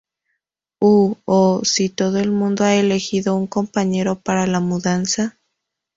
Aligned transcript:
¿Uh, 0.81 1.13
oh, 1.25 1.61
sí 1.63 1.89
todo 1.89 2.17
el 2.17 2.31
mundo 2.31 2.63
ha 2.63 2.73
elegido 2.73 3.35
un 3.35 3.45
compañero 3.45 4.19
para 4.19 4.47
la 4.47 4.59
mudanza? 4.59 5.37